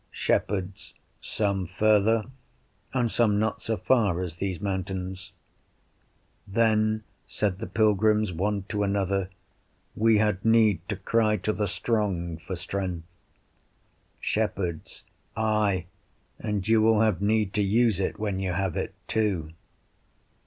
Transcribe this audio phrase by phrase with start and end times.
[0.09, 2.25] Shepherds Some further,
[2.91, 5.31] and some not so far as these mountains.
[6.47, 9.29] Then said the pilgrims one to another,
[9.95, 13.05] We had need to cry to the Strong for strength.
[14.19, 15.03] Shepherds
[15.37, 15.85] Ay,
[16.39, 19.51] and you will have need to use it when you have it too.